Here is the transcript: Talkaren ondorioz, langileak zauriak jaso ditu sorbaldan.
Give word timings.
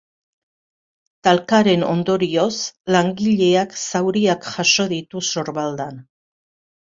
Talkaren 1.27 1.83
ondorioz, 1.89 2.55
langileak 2.95 3.77
zauriak 3.81 4.49
jaso 4.55 4.87
ditu 4.95 5.21
sorbaldan. 5.35 6.01